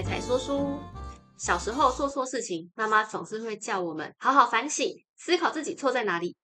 [0.00, 0.78] 彩彩说书。
[1.36, 6.34] 小时候做错事情，妈妈总是会叫我们好好反省，思考自己错在哪里。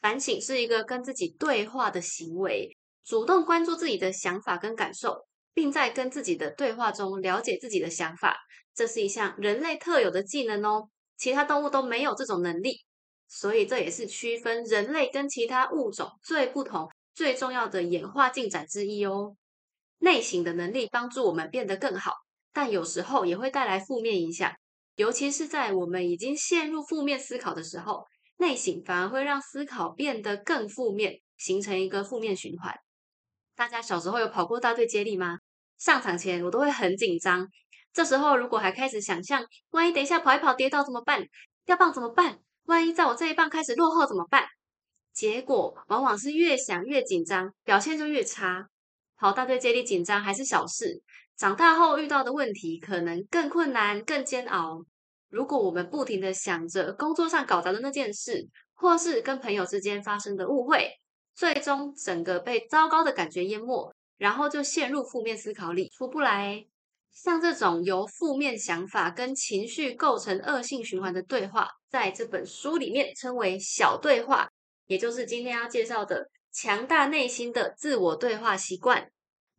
[0.00, 5.24] 反省是一个跟自己对话的行为，主动关注自己的想法跟感受，
[5.54, 8.36] 并在跟自己的对话中了解自己的想法。
[8.74, 12.80] 这是一项人类特有的技能哦，其他动物都没有这种能力。
[13.28, 19.36] 所以这也是区分人类跟其他物种最不同、最重要的演化进展之一哦。
[19.98, 22.12] 内省的能力帮助我们变得更好，
[22.56, 24.50] 但有时候也会带来负面影响，
[24.94, 28.06] 尤其是在我们已经陷入负面思考的时候，
[28.38, 32.74] 内省反而会让思考变得更负面，形成一个负面循环。
[33.54, 35.40] 大家小时候有跑过大队接力吗？
[35.76, 37.46] 上场前我都会很紧张，
[37.92, 41.22] 这时候如果还开始想象，万一等一下跑一跑跌倒怎么办？
[41.66, 42.38] 掉棒怎么办？
[42.64, 44.46] 万一在我这一棒开始落后怎么办？
[45.12, 48.66] 结果往往是越想越紧张，表现就越差。
[49.18, 51.02] 跑大队接力紧张还是小事，
[51.36, 54.84] 长大后遇到的问题可能更困难、更煎熬。
[55.28, 60.90] 如果我们不停的想着工作上搞砸的那件事，或是跟朋友之间发生的误会，
[61.34, 66.64] 最终整个被糟糕的感觉淹没，然后就陷入负面思考里出不来。
[67.12, 74.48] 像这种由负面想法跟情绪构成恶性循环的对话，在这本书里面称为小对话，
[74.86, 76.30] 也就是今天要介绍的。
[76.52, 79.10] 强大内心的自我对话习惯，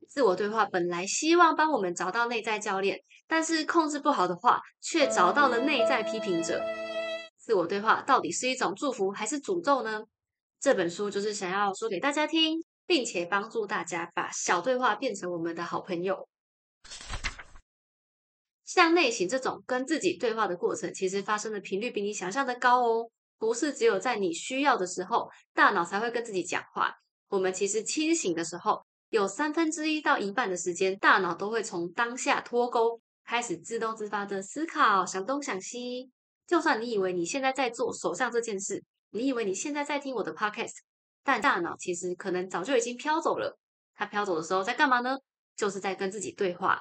[0.07, 6.63] 自我对话本来希望帮我们找到内在教练，但是控制不好的话，却找到了内在批评者。
[7.37, 10.01] 自我对话到底是一种祝福还是诅咒呢？
[10.59, 16.27] 这本书就是想要说给大家听，并且帮助大家把小对话变成我们的好朋友。
[18.65, 23.09] 像内省这种跟自己对话的过程，其实发生的频率比你想象的高哦。
[23.39, 26.91] 不是只有在你需要的时候，大脑才会跟自己讲话。
[27.29, 36.11] 我们其实清醒的时候，有三分之一到一半的时间，大脑都会从当下脱钩，开始自动自发的思考，想东想西。
[36.45, 40.75] 就算你以为你现在在做手上这件事，你以为你现在在听我的 podcast，
[41.23, 43.57] 但大脑其实可能早就已经飘走了。
[43.95, 45.17] 它飘走的时候在干嘛呢？
[45.55, 46.79] 就是在跟自己对话。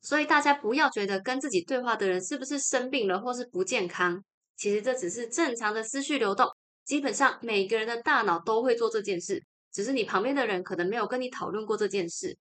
[0.00, 4.22] 所以大家不要觉得跟自己对话的人是不是生病了，或是不健康。
[4.56, 6.48] 其实这只是正常的思绪流动，
[6.84, 9.42] 基本上每个人的大脑都会做这件事，
[9.72, 12.36] 只是你旁边的人可能没有跟你讨论过这件事。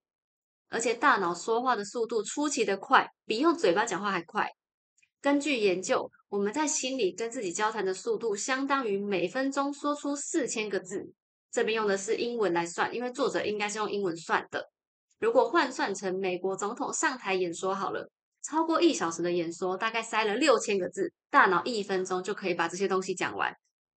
[0.70, 4.50] 而且大脑说话的速度出奇的快，比用嘴巴讲话还快。
[5.22, 11.14] 根据研究，我们在心里跟自己交谈的速度，相当于每分钟说出四千个字。
[11.52, 14.70] 这边用的是英文来算，因为作者应该是用英文算的。
[15.20, 18.10] 如果换算成美国总统上台演说好了。
[18.44, 23.54] 超过一小时的演说，大概塞了六千个字，大脑一分钟就可以把这些东西讲完。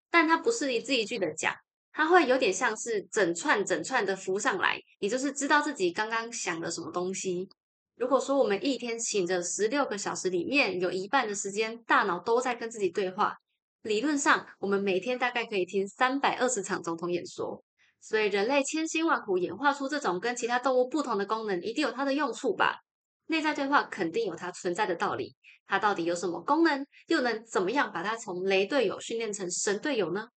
[0.10, 1.54] 但它不是一字一句的讲，
[2.00, 7.50] 它会有点像是整串整串的浮上来，也就是知道自己刚刚想了什么东西。
[7.98, 13.36] 如果说我们一天醒着十六个小时里面有一半的时间，大脑都在跟自己对话，
[13.82, 17.62] 理论上我们每天大概可以听三百二十场总统演说。
[18.00, 22.80] 所以人类千辛万苦演化出这种跟其他动物不同的功能，一定有它的用处吧。
[23.26, 25.36] 内在对话肯定有它存在的道理，
[25.68, 30.30] 它到底有什么功能，又能怎么样把它从雷队友训练成神队友呢？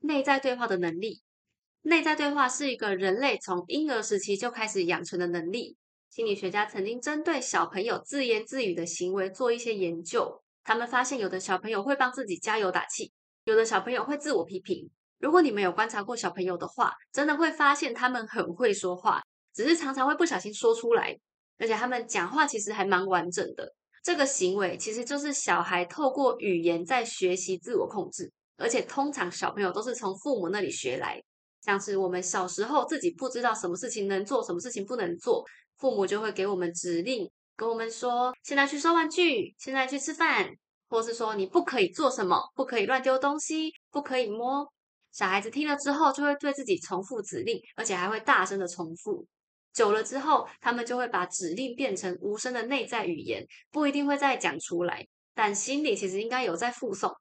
[0.00, 1.22] 内在对话的能力，
[1.82, 5.76] 内在对话是一个人类从婴儿时期就开始养成的能力。
[6.10, 13.12] 心理学家曾经针对小朋友自言自语的行为做一些研究，他们发现有的小朋友会帮自己加油打气，
[13.44, 14.90] 有的小朋友会自我批评。
[15.18, 19.22] 如果你们有观察过小朋友的话，真的会发现他们很会说话。
[19.52, 21.18] 只是常常会不小心说出来，
[21.58, 23.74] 而且他们讲话其实还蛮完整的。
[24.02, 31.20] 这个行为其实就是小孩透过语言在学习自我控制，而且通常小朋友都是从父母那里学来。
[31.62, 35.44] 像是我们小时候自己不知道什么事情能做，什么事情不能做，
[35.76, 40.48] 父母就会给我们指令，跟我们说：现在去收玩具，现在去吃饭，
[40.88, 44.66] 或是说你不可以做什么，不可以乱丢东西，不可以摸。
[45.12, 49.26] 小孩子听了之后，就会对自己重复指令，而且还会大声的重复。
[49.74, 57.12] 久了之后，他们就会把指令变成无声的内在语言，不一定会再讲出来，但心里其实应该有在附送。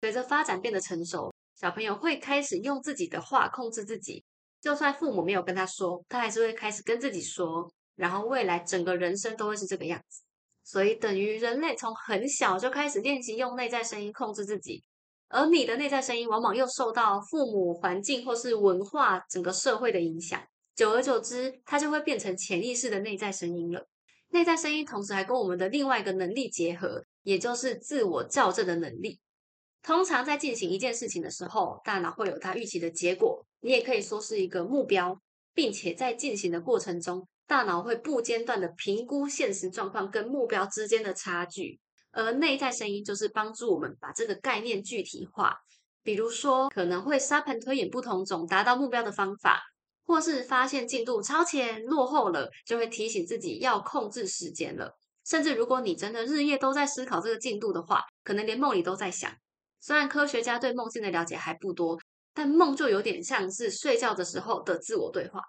[0.00, 4.24] 随着发展变得成熟，小朋友会开始用自己的话控制自己，
[4.60, 10.22] 就算父母没有跟他说，他还是会开始跟自己说，然后未来整个人生都会是这个样子。
[10.62, 14.84] 所以等于人类从很小就开始练习用内在声音控制自己，
[15.28, 20.40] 而你的内在声音往往又受到父母、环境或是文化整个社会的影响。
[20.76, 23.84] 久而久之，它就会变成潜意识的内在声音了。
[24.30, 29.18] 内在声音同时还跟我们的另外一个能力结合，也就是自我校正的能力。
[29.88, 35.18] 通常在进行一件事情的时候，大脑会有它预期的结果，你也可以说是一个目标，
[35.54, 41.80] 并且在进行的过程中，大脑会不间断的评估现实状况跟目标之间的差距，
[42.12, 45.56] 而内在声音就是帮助我们把这个概念具体化。
[46.02, 49.62] 比如说，可能会沙盘推演不同种达到目标的方法，
[50.04, 54.98] 或是发现进度超前落后了，就会提醒自己要控制时间了。
[55.24, 59.32] 甚至如果你真的日夜都在思考这个进度的话，可能连梦里都在想。
[59.80, 61.98] 虽然科学家对梦境的了解还不多，
[62.34, 65.40] 但梦就有点像是睡觉的时候的自我对话。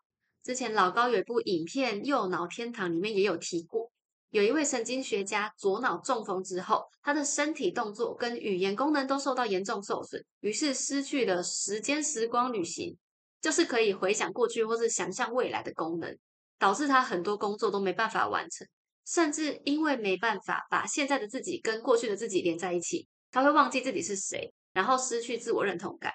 [0.44, 3.92] 之前老高有一部影片《右脑天堂》里面也有提过，
[4.30, 12.98] 有一位神经学家左脑中风之后，他的身体动作跟语言功能都受到严重受损，于是失去了时间时光旅行，
[13.42, 16.18] 就是可以回想过去或是想象未来的功能，
[16.58, 18.68] 导致他很多工作都没办法完成。
[19.06, 26.12] 甚至因为没办法把现在的自己跟过去的自己连在一起，他会忘记自己是谁，然后失去自我认同感。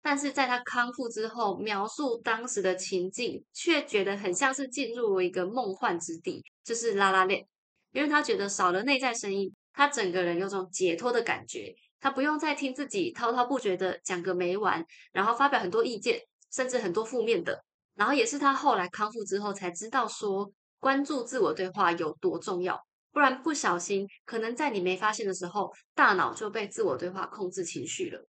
[0.00, 7.46] 但是在他康复之后，描述当时的情境，却觉得很像是进入了一个梦幻之地，就是拉拉链。
[7.92, 16.20] 因为他觉得少了内在声音，他整个人有种解脱的感觉，他不用再听自己滔滔不绝的讲个没完，然后发表很多意见，
[16.52, 17.64] 甚至很多负面的。
[17.94, 20.52] 然后也是他后来康复之后才知道说。
[20.80, 22.80] 关注自我对话有多重要？
[23.12, 28.26] 不然不小心，可能在你没发现的时候，大脑就被自我对话控制情绪了。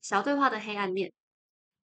[0.00, 1.12] 小对话的黑暗面，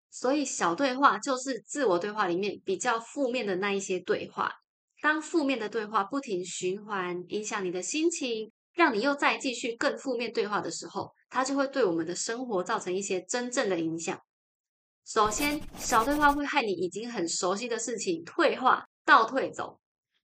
[0.09, 4.53] 所以小对话就是自我对话里面比较负面的那一些对话。
[5.01, 14.17] 当负面的对话不停循环，影响你的心情，让你又再继续更负面对话的时候，它就会对我们的生活造成一些真正的影响。
[15.03, 19.81] 首先，小对话会害你已经很熟悉的事情退化、倒退走。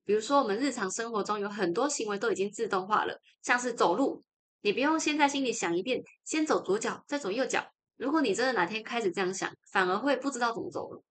[0.09, 4.23] 比如说，我们日常生活中有很多行为都已经自动化了，像是走路，
[4.61, 7.63] 你不用先在心里想一遍，先走左脚，再走右脚。
[7.95, 11.03] 如果你真的哪天开始这样想，反而会不知道怎么走路。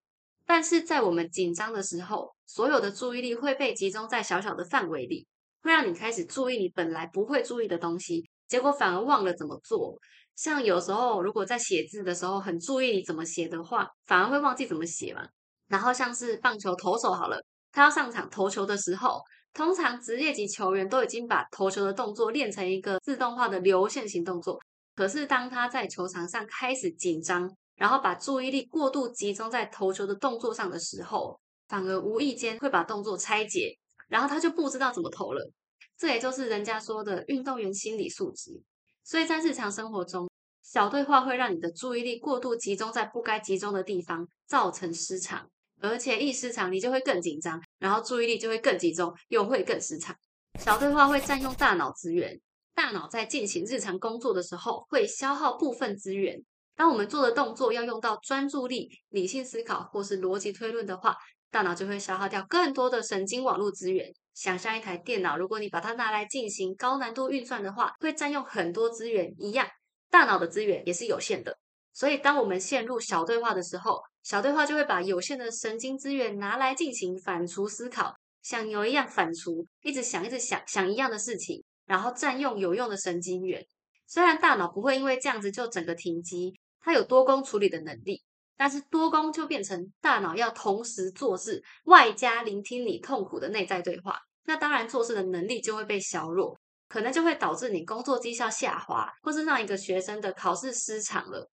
[0.44, 5.28] 但是在我们紧张的时候，所有的注意力会被集中在小小的范围里，
[5.62, 9.96] 会让你开始注意你本来不会注意的东西，结果反而忘了怎么做。
[10.34, 15.24] 像有时候，如果在写字的时候很注意你怎么写的话，反而会忘记怎么写嘛。
[15.68, 17.40] 然后像是棒球投手好了，
[17.78, 19.22] 他要上场投球的时候，
[19.54, 24.58] 通常职业级球员都已经把投球的动作练成一个自动化的流线型动作。
[24.96, 31.38] 可是当他在球场上开始紧张，然后把注意力过度集中在投球的动作上的时候，
[31.69, 33.72] 反而无意间会把动作拆解，
[34.08, 35.52] 然后他就不知道怎么投了。
[35.96, 38.60] 这也就是人家说的运动员心理素质。
[39.04, 40.28] 所以在日常生活中，
[40.64, 45.48] 小对话会让你的注意力过度集中在不该集中的地方，造成失常。
[45.81, 50.14] 而且一失常，你就会更紧张，然后注意力就会更集中，又会更失常。
[50.58, 52.40] 小对话会占用大脑资源，
[52.75, 56.36] 大脑在进行日常工作的时候会消耗部分资源。
[56.75, 61.16] 当我们做的动作要用到专注力、理性思考或是逻辑推论的话，
[61.50, 64.12] 大脑就会消耗掉更多的神经网络资源。
[64.34, 69.34] 想象一台电脑，如果你把它拿来进行高难度运算的话，会占用很多资源。
[69.38, 69.66] 一样，
[70.10, 71.58] 大脑的资源也是有限的。
[71.92, 83.64] 所以，当我们陷入小对话的时候，小对话就会把有限的神经资源拿来进行反刍思考，像牛一样反刍，一直想，一直想，想一样的事情，然后占用有用的神经元。
[84.06, 88.22] 虽然大脑不会因为这样子就整个停机，它有多工处理的能力，
[88.55, 94.19] 但是多工就变成大脑要同时做事，外加聆听你痛苦的内在对话。
[94.44, 96.55] 那当然，做事的能力就会被削弱，
[96.86, 101.48] 可能就会导致你工作绩效下滑，或是让一个学生的考试失常了。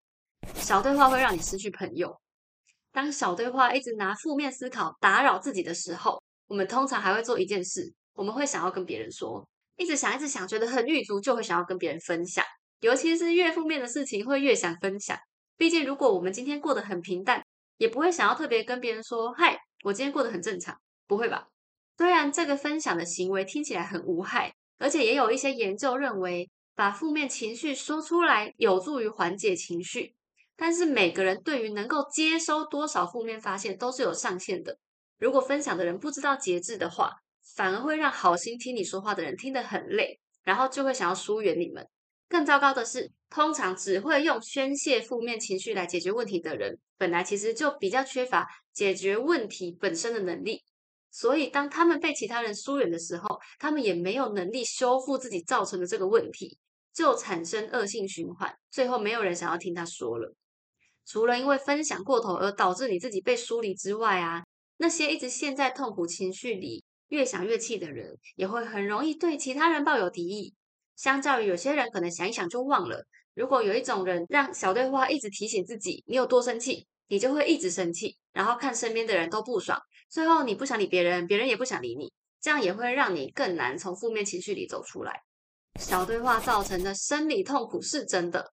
[0.55, 2.13] 小对话会让你失去朋友。
[2.95, 12.45] 当小对话一直拿负面思考打扰自己的时候，我们通常还会做一件事，我们会想要跟别人说，一直想，一直想，觉得很郁足，就会想要跟别人分享。
[12.79, 15.17] 尤其是越负面的事情，会越想分享。
[15.57, 17.45] 毕竟，如果我们今天过得很平淡，
[17.79, 20.73] 也不会想要特别跟别人说，嗨，我今天过得很正常，
[21.05, 21.49] 不会吧？
[21.97, 30.15] 虽然这个分享的行为听起来很无害，而且也有一些研究认为，把负面情绪说出来有助于缓解情绪，
[30.57, 34.77] 但是每个人对于能够接收多少负面发现都是有上限的。
[35.17, 37.12] 如果分享的人不知道节制的话，
[37.55, 41.88] 反而会让好心听你说话的人听得很累，然后就会想要疏远你们。
[42.27, 50.63] 更糟糕的是，通常只会用宣泄负面情绪来解决问题的人，本来其实就比较缺乏解决问题本身的能力。
[51.12, 56.57] 所以，当他们被其他人疏远的时候，他们也没有能力修复自己造成的这个问题，
[56.93, 58.53] 就产生恶性循环。
[58.69, 60.35] 最后，没有人想要听他说了。
[61.05, 64.43] 除了因为分享过头而导致你自己被疏离之外啊，
[64.77, 70.53] 那些一直陷在痛苦情绪里、越想越气的人，也会很容易对其他人抱有敌意。
[70.95, 85.21] 相较于有些人可能想一想就忘了，如果有一种人让小对话一直提醒自己你有多生气，你就会一直生气，然后看身边的人都不爽，最后你不想理别人，别人也不想理你，这样也会让你更难从负面情绪里走出来。
[85.79, 88.53] 小对话造成的生理痛苦是真的。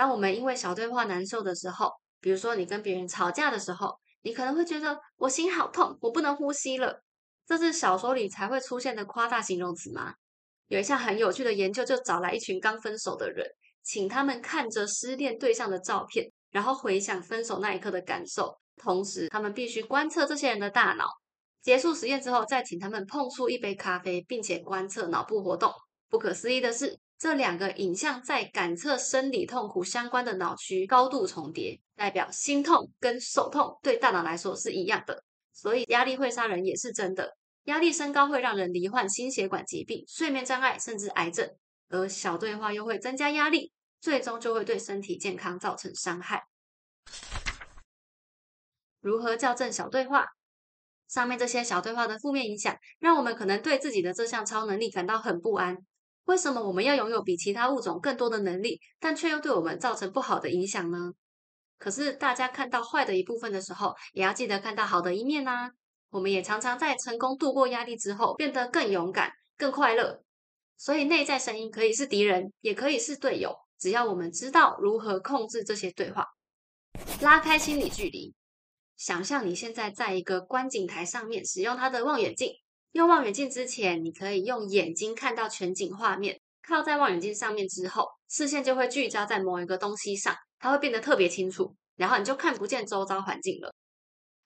[0.00, 1.92] 当我们因为小对话难受的时候，
[2.22, 7.02] 比如说你跟别人吵架的时候，你可能会觉得我心好痛，我不能呼吸了。
[7.46, 10.14] 这是小说里才会出现的夸大形容词吗？
[10.68, 13.46] 有一项很有趣的研究，就找来一群刚分手的人，
[13.82, 21.04] 请他们看着失恋对象的照片，然后回想分手那一刻的感受，同时他们必须观测这些人的大脑。
[21.60, 25.70] 结束实验之后，再请他们碰出一杯咖啡，并且观测脑部活动。
[26.08, 35.22] 不可思议的是，这两个影像在感测生理痛苦相关的脑区高度重叠，代表心痛跟手痛对大脑来说是一样的。
[35.52, 41.46] 所以压力会杀人也是真的，压力升高会让人罹患心血管疾病、睡眠障碍甚至癌症，
[41.90, 46.42] 而小对话又会增加压力，最终就会对身体健康造成伤害。
[49.02, 50.24] 如何校正小对话？
[51.06, 55.76] 上面这些小对话的负面影响，让我们可能对自己的这项超能力感到很不安。
[56.24, 61.12] 为什么我们要拥有比其他物种更多的能力，但却又对我们造成不好的影响呢？
[61.78, 65.70] 可是大家看到坏的一部分的时候，也要记得看到好的一面呐。
[66.10, 70.22] 我们也常常在成功度过压力之后，变得更勇敢、更快乐。
[70.76, 76.26] 所以内在声音可以是敌人，也可以是队友，只要我们知道如何控制这些对话，
[77.22, 78.34] 拉开心理距离。
[78.96, 82.52] 想象你现在在一个观景台上面，使用它的望远镜。
[82.92, 86.40] 用望远镜之前，你可以用眼睛看到全景画面。
[86.62, 93.72] 靠在望远镜上面之后，视线就会聚焦在某一个东西上，它会变得特别清楚，然后你就看不见周遭环境了。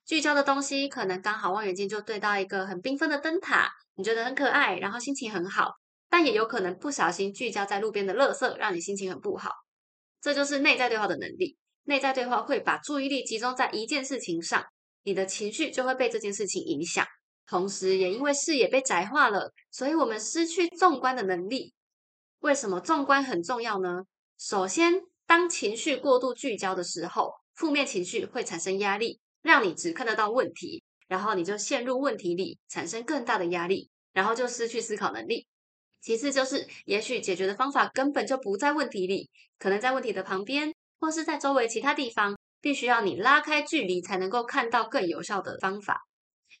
[0.05, 5.71] 聚焦的东西可能刚好望远镜就对到一个很缤纷的灯塔，你觉得很可爱，然后心情很好。
[6.09, 9.51] 但也有可能不小心聚焦在路边的垃圾，让你心情很不好。
[10.21, 11.57] 这就是内在对话的能力。
[11.83, 14.63] 内在对话会把注意力集中在一件事情上，
[15.03, 17.05] 你的情绪就会被这件事情影响。
[17.47, 21.73] 同时，也因为视野被窄化了，所以我们失去纵观的能力。
[22.39, 24.03] 为什么纵观很重要呢？
[24.37, 35.47] 首先，当情绪过度聚焦的时候，负面情绪会产生压力，让你只看得到问题，然后你就陷入问题里，产生更大的压力，然后就失去思考能力。
[36.01, 46.01] 其次，就是也许解决的方法根本就不在问题里，可能在问题的旁边，或是在周围其他地方，必须要你拉开距离才能够看到更有效的方法。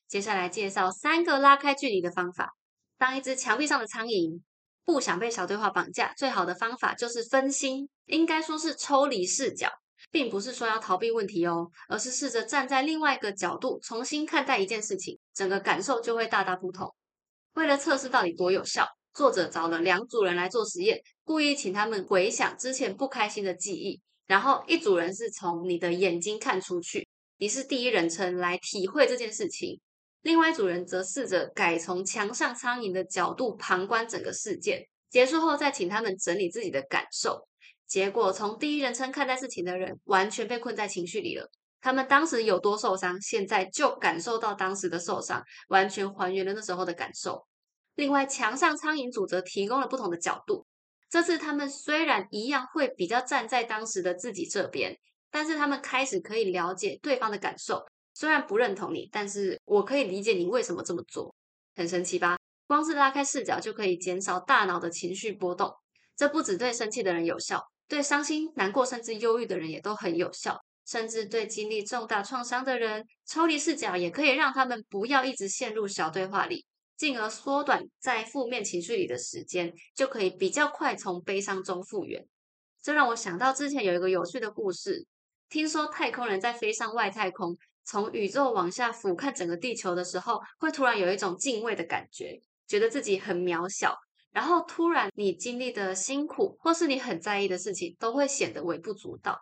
[0.07, 2.55] 接下来介绍三个拉开距离的方法。
[2.97, 4.41] 当一只墙壁上的苍蝇
[4.85, 9.69] 不想被小对话绑架，最好的方法就是分心，应该说是抽离视角，
[10.11, 16.93] 并不是说要逃避问题哦，而是试着站在另外一个角度重新看待一件事情，整个感受就会大大不同。
[17.55, 27.07] 为了测试到底多有效，作者找了两组人来做实验，故意请他们回想之前不开心的记忆，然后一组人是从你的眼睛看出去，
[27.37, 29.81] 你是第一人称来体会这件事情。
[30.25, 37.47] 另外一组人则试着改从墙上苍蝇的角度旁观整个事件，结束后再请他们整理自己的感受。
[37.85, 41.47] 结果从第一人称看待事情的人完全被困在情绪里了，
[41.79, 47.45] 他们当时有多受伤，现在就感受到当时的受伤，完全还原了那时候的感受。
[47.93, 50.65] 另外，墙上苍蝇组则提供了不同的角度，
[51.07, 54.97] 这次他们虽然一样会比较站在当时的自己这边，
[55.29, 57.85] 但是他们开始可以了解对方的感受。
[58.15, 61.35] 虽然不认同你，但是我可以理解你为什么这么做，
[61.75, 62.37] 很神奇吧？
[62.65, 65.71] 光是拉开视角就可以减少大脑的情绪波动，
[66.15, 70.57] 这不只对生气的人有效，对伤心、难过甚至忧郁的人也都很有效，
[70.87, 82.25] 甚至对经历重大创伤的人，抽离视角也可以让他们不要一直陷入小对话里，进而缩短在负面情绪里的时间，就可以比较快从悲伤中复原。
[82.81, 85.05] 这让我想到之前有一个有趣的故事，
[85.49, 87.57] 听说太空人在飞上外太空。
[87.85, 93.95] 从宇宙往下俯瞰整个地球的时候，会突然有一种敬畏的感觉，觉得自己很渺小。
[94.31, 99.39] 然后突然，你经历的辛苦或是你很在意的事情，都会显得微不足道。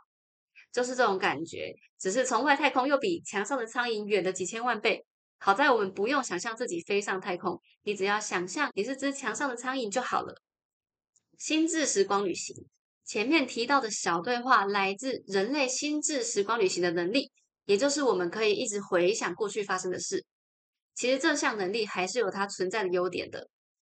[0.71, 5.05] 就是这种感觉，只是从外太空又比墙上的苍蝇远了几千万倍。
[5.39, 10.35] 好在我们不用想象自己飞上太空，你只要想象你是只墙上的苍蝇就好了。
[11.38, 12.55] 心智时光旅行，
[13.03, 17.31] 前面提到的小对话来自人类心智时光旅行的能力。
[17.65, 20.24] 也就是我们可以一直回想过去发生的事，
[20.93, 23.48] 其实这项能力还是有它存在的优点的。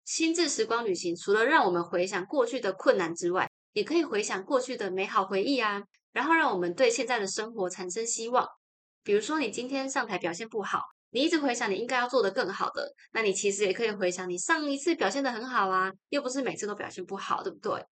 [0.06, 8.48] 心智时光旅行除了让我们回想过去的困难之外，也可以回想过去的美好回忆啊，然后让我们对现在的生活产生希望。
[9.04, 17.86] 比如说，你今天上台表现不好，你一直回想你应该要做的更好的，那你其实也可以回想你上一次表现的很好啊，又不是每次都表现不好，对不对？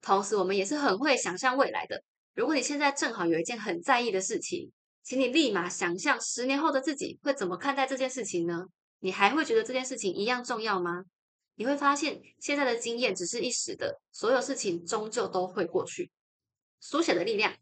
[0.00, 2.00] 同时，我们也是很会想象未来的。
[2.34, 4.70] 如果你现在正好有一件很在意的事情，
[5.02, 8.66] 请你立马想象十年后的自己会怎么看待这件事情呢？
[9.00, 11.04] 你还会觉得这件事情一样重要吗？
[11.56, 16.10] 你会发现，现在的经验只是一时的，所有事情终究都会过去。
[16.80, 17.52] 书写的力量，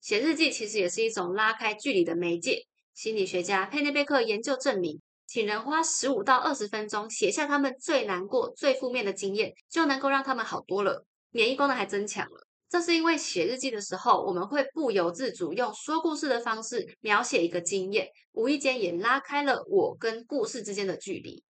[0.00, 2.66] 写日记其实也是一种拉开距离的媒介。
[2.94, 12.47] 心理学家佩内贝克研究证明，请人花十五到二十分钟写下他们最难过、最负面的经验，就能够让他们好多了，免疫功能还增强了。
[12.68, 21.42] 这是因为写日记的时候，我们会不由自主用说故事的方式描写一个经验，无意间也拉开了我跟故事之间的距离。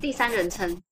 [0.00, 0.82] 第三人称，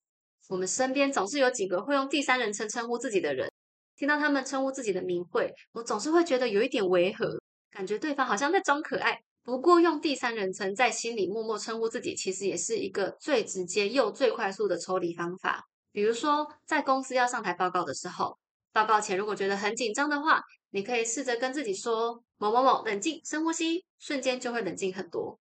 [0.49, 3.51] 我们身边总是有几个会用第三人称称呼自己的人，
[3.97, 7.41] 听到他们称呼自己的名讳，我总是会觉得有一点违和，
[7.73, 9.21] 感觉对方好像在装可爱。
[9.43, 15.65] 不过用第三人称在心里默默称呼自己，其实也是一个最直接又最快速的抽离方法。
[15.91, 18.39] 比如说，在公司要上台报告的时候。
[18.73, 25.39] 报告前，如果觉得很紧张的话，你可以试着跟自己说：“某某某，冷静，深呼吸，瞬间就会冷静很多。”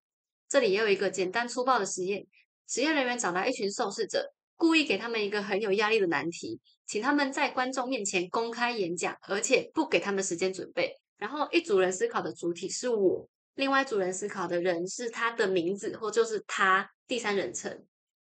[0.50, 2.28] 这里也有一个简单粗暴的实验：
[2.68, 10.94] 实验人员找来一群受试者，故意给他们一个很有压力的难题，请他们在观众面前公开演讲，而且不给他们时间准备。
[11.18, 17.86] 然后一组人思考的主体是我，另外一组人思考的人是他的名字或就是他第三人称。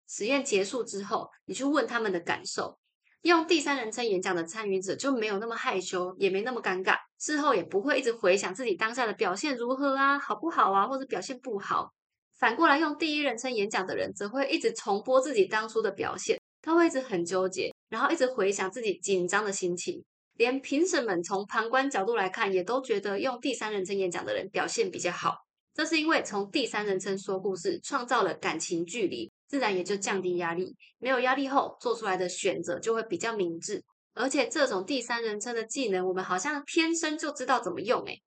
[0.08, 2.78] 实验结束之后，你去问他们的感受。
[3.26, 11.90] 用第三人称演讲的参与者就没有那么害羞，也没那么尴尬，事后也不会一直回想自己当下的表现如何啊，好不好啊，或者表现不好。
[12.38, 20.00] 反过来用第一人称演讲的人，则会一直重播自己当初的表现，他会一直很纠结，然后一直回想自己紧张的心情。
[20.34, 25.34] 连评审们从旁观角度来看，也都觉得用第三人称演讲的人表现比较好。
[25.74, 29.32] 这是因为从第三人称说故事，创造了感情距离。
[29.48, 33.84] 自然也就降低压力，没有压力后做出来的选择就会比较明智。
[34.14, 38.22] 而且这种第三人称的技能，我们好像天生就知道怎么用诶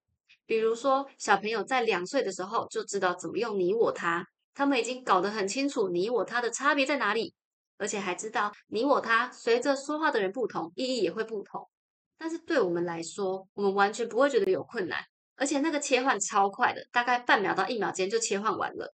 [0.45, 7.33] 比如说小朋友在两岁的时候就知道怎么用你我他，他们已经搞得很清楚你我他的差别在哪里，
[7.77, 11.67] 而且还知道你我他随着说话的人不同，意义也会不同。
[12.17, 14.99] 但是对我们来说，我们完全不会觉得有困难，
[15.35, 18.93] 而且那个切换超快的，大概半秒到一秒间就切换完了。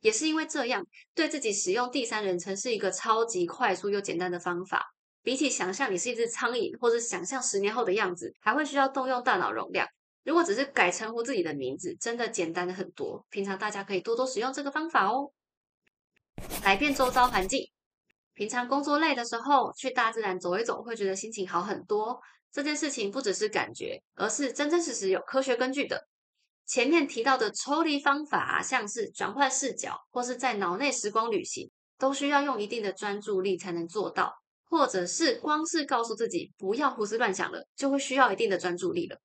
[0.00, 0.84] 也是因为这样，
[1.14, 4.84] 对自己使用第三人称是一个超级快速又简单的方法。
[5.22, 9.86] 比起想象你是一只苍蝇，或者想象十年后的样子，还会需要动用大脑容量。
[10.24, 13.24] 如果只是改称呼自己的名字，真的简单的很多。
[13.30, 15.30] 平常大家可以多多使用这个方法哦。
[16.62, 17.68] 改变周遭环境，
[18.32, 22.18] 平常工作累的时候，去大自然走一走，会觉得心情好很多。
[22.50, 26.08] 这件事情不只是感觉，而是真真实实有科学根据的。
[26.66, 34.32] 前面提到的抽离方法，像是转换视角或是在脑内时光旅行，都需要用一定的专注力才能做到，
[34.64, 39.18] 或者是光是告诉自己不要胡思乱想了，就会需要一定的专注力了。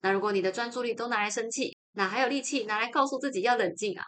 [0.00, 4.04] 那如果你的专注力都拿来生气，哪还有力气拿来告诉自己要冷静啊？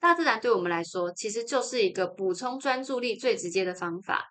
[0.00, 4.24] 大自然对我们来说，其实就是一个补充专注力最直接的方法。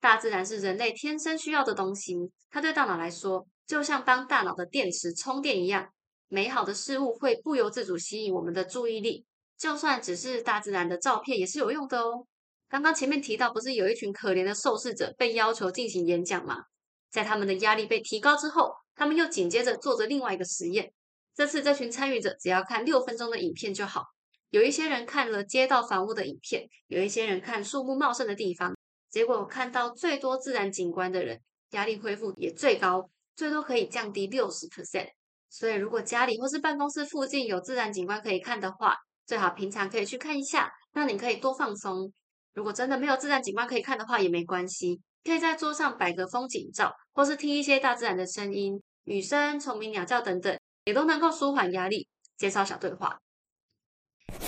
[0.00, 2.14] 大自然是人类天生需要的东西，
[2.50, 5.88] 它对大脑来说，就像帮大脑的电池充电一样。
[6.32, 9.26] 美好的事物会不由自主吸引我们的注意力，
[9.58, 12.24] 就算只是大自然的照片也是有用的哦。
[12.68, 16.62] 刚刚前面提到，不是有一群可怜的受试者被要求进行演讲吗？
[17.10, 20.92] 在他们的压力被提高之后，他们又紧接着做着另外一个实验。
[21.34, 24.04] 这次这群参与者只要看六分钟的影片就好。
[24.50, 28.76] 有一些人看了街道房屋的影片，有一些人看树木茂盛的地方。
[29.08, 31.40] 结果看到最多自然景观的人，
[31.70, 35.08] 压力恢复也最高，最多可以降低六十 percent。
[35.50, 42.12] 所以，如果家里或是办公室附近有自然景观可以看的话，最好平常可以去看一下，让你可以多放松。
[42.54, 53.18] 如果真的没有自然景观可以看的话，也没关系，可以在桌上摆个风景照，或是听一些大自然的声音，雨声、虫鸣、鸟叫等等，也都能够舒缓压力，减少小对话。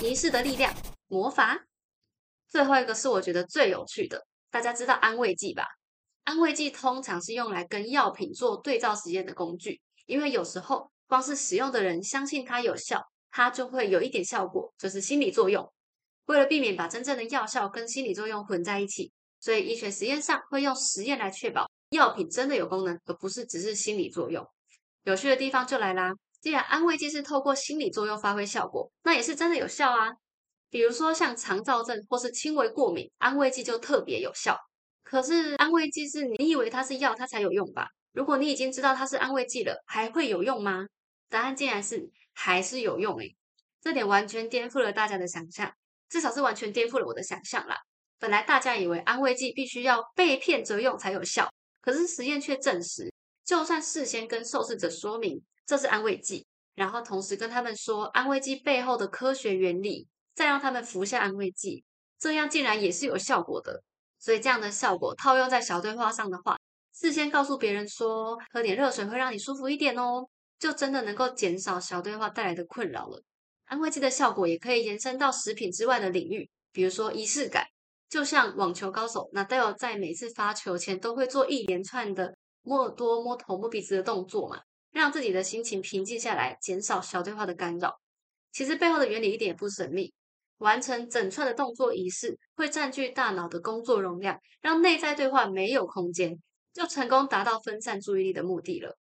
[0.00, 0.72] 仪式的力量，
[1.08, 1.64] 魔法。
[2.48, 5.66] 最后一个是我觉得最有趣的，大家知道安慰剂吧？
[6.22, 9.80] 安慰剂通常是用来跟药品做对照实验的工具。
[10.06, 12.98] 因为有时候光是使用的人相信它有效，
[13.30, 15.70] 它就会有一点效果，就是心理作用。
[16.24, 24.42] 为了避免把真正的药效跟心理作用混在一起，所以医学实验上会用实验来确保药品真的有功能，而不是只是心理作用。
[25.02, 30.12] 有趣的地方就来啦，既然安慰剂是透过心理作用发挥效果，那也是真的有效啊。
[30.70, 34.56] 比如说像肠燥症或是轻微过敏，安慰剂就特别有效。
[35.04, 37.86] 可是安慰剂是你以为它是药，它才有用吧？
[38.14, 40.86] 如果你已经知道它是安慰剂了，还会有用吗？
[41.32, 43.34] 答案竟然是还是有用诶，
[43.80, 45.72] 这点完全颠覆了大家的想象，
[46.10, 47.78] 至少是完全颠覆了我的想象啦。
[48.18, 53.10] 本来大家以为安慰剂必须要被骗着用才有效，可是实验却证实，
[53.46, 61.82] 就算事先跟受试者说明这是安慰剂，然后同时跟他们说安慰剂背后的科学原理，再让他们服下安慰剂，
[62.18, 63.82] 这样竟然也是有效果的。
[64.18, 66.56] 所以这样的效果套用在小对话上的话，
[66.94, 70.28] 事先告诉别人说喝点热水会让你舒服一点哦，
[70.62, 73.20] 就真的能够减少小对话带来的困扰了。
[73.64, 77.66] 安慰剂的效果也可以延伸到食品之外的领域，比如说仪式感，
[78.08, 84.60] 就像网球高手 Nadal 在每次发球前都会做一连串的摸耳朵、摸头、摸鼻子的动作嘛。
[84.92, 87.98] 让自己的心情平静下来，减少小对话的干扰。
[88.52, 90.12] 其实背后的原理一点也不神秘，
[90.58, 96.38] 完成整串的动作仪式会占据大脑的工作容量，让内在对话没有空间，
[96.72, 98.96] 就成功达到分散注意力的目的了。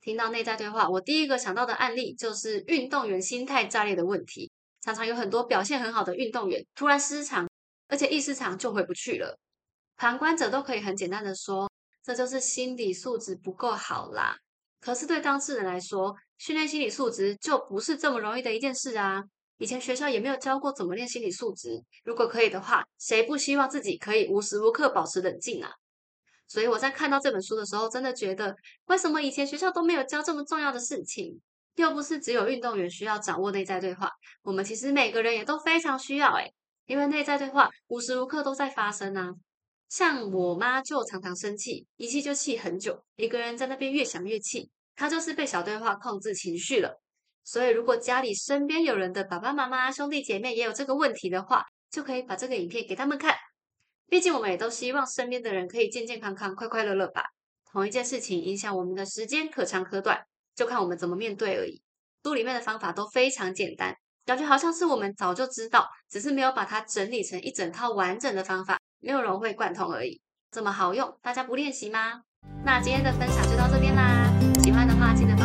[0.00, 4.50] 听到内在对话，我第一个想到的案例就是运动员心态炸裂的问题。
[4.80, 7.48] 常常有很多表现很好的运动员突然失常，
[7.88, 9.38] 而且一失常就回不去了。
[9.96, 11.70] 旁观者都可以很简单的说。
[12.02, 14.34] 这就是心理素质不够好啦。
[14.80, 19.22] 可是对当事人来说，训练心理素质就不是这么容易的一件事啊。
[19.58, 21.78] 以前学校也没有教过怎么练心理素质。
[22.02, 25.70] 如果可以的话，谁不希望自己可以无时无刻保持冷静啊？
[26.50, 31.40] 所以我在看到这本书的时候，真的觉得，为什么以前学校都没有教这么重要的事情？
[31.76, 34.10] 又不是只有运动员需要掌握内在对话，
[34.42, 36.52] 我们其实每个人也都非常需要诶
[36.86, 39.30] 因为内在对话无时无刻都在发生啊。
[39.88, 44.68] 像我妈就常常生气，一气就气很久，一个人在那边越想越气。
[44.96, 47.00] 她就是被小对话控制情绪了。
[47.44, 53.34] 所以，如果家里身边有人的爸爸妈妈、兄弟姐妹也有这个问题的话，就可以把这个影片给他们看。
[54.10, 57.22] 毕竟，我们也都希望身边的人可以健健康康、快快乐乐吧。
[57.70, 60.20] 同一件事情影响我们的时间可长可短，
[60.56, 61.80] 就看我们怎么面对而已。
[62.24, 63.94] 书里面的方法都非常简单，
[64.26, 68.80] 感觉好像是我们早就知道，只是没有把它整理成一整套完整的方法。
[68.98, 70.20] 没有融会贯通而已，
[70.50, 72.22] 这么好用，大家不练习吗？
[72.64, 74.28] 那今天的分享就到这边啦，
[74.62, 75.39] 喜欢的话记得。